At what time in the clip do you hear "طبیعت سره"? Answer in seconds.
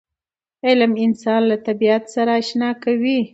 1.67-2.31